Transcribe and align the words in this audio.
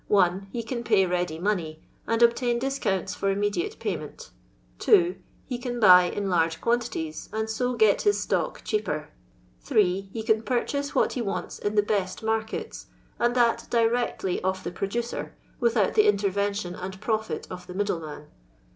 (1) 0.07 0.47
He 0.51 0.63
can 0.63 0.83
pay 0.83 1.05
ready 1.05 1.37
money, 1.37 1.79
and 2.07 2.23
obtain 2.23 2.57
discounts 2.57 3.13
for 3.13 3.31
ininieiliate 3.35 3.77
payment. 3.77 4.31
(2) 4.79 5.15
lie 5.51 5.57
can 5.59 5.79
buy 5.79 6.05
in 6.05 6.23
larg'.^ 6.23 6.57
(pian'.ities, 6.59 7.29
and 7.31 7.47
so 7.47 7.75
get 7.75 7.99
j 7.99 8.05
his 8.05 8.19
stock 8.19 8.63
cheaper. 8.63 9.09
(3) 9.59 10.09
He 10.11 10.25
c.ui 10.25 10.41
purchase 10.41 10.95
what 10.95 11.13
he 11.13 11.21
wants 11.21 11.59
in 11.59 11.75
the 11.75 11.83
best 11.83 12.23
markets, 12.23 12.87
and 13.19 13.35
that 13.35 13.67
dircttly 13.69 14.41
of 14.43 14.63
the 14.63 14.71
producer, 14.71 15.35
without 15.59 15.93
the 15.93 16.07
iuterrention 16.11 16.73
and 16.81 16.99
profit 16.99 17.45
of 17.51 17.67
the 17.67 17.75
middleman. 17.75 18.25